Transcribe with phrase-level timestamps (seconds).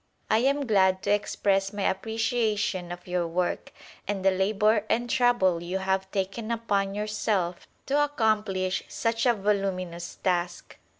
[0.31, 3.71] I am glad to express my appreciation of your work,
[4.07, 10.15] and the labour and trouble you have taken upon yourself to accomplish such a voluminous
[10.15, 10.79] task.